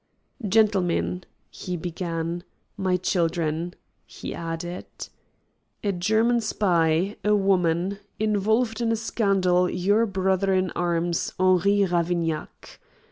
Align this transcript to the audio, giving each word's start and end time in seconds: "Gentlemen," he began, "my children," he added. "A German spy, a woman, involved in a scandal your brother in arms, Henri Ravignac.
"Gentlemen," 0.49 1.25
he 1.51 1.77
began, 1.77 2.43
"my 2.75 2.97
children," 2.97 3.75
he 4.07 4.33
added. 4.33 4.87
"A 5.83 5.91
German 5.91 6.41
spy, 6.41 7.17
a 7.23 7.35
woman, 7.35 7.99
involved 8.17 8.81
in 8.81 8.91
a 8.91 8.95
scandal 8.95 9.69
your 9.69 10.07
brother 10.07 10.55
in 10.55 10.71
arms, 10.71 11.33
Henri 11.39 11.85
Ravignac. 11.85 12.79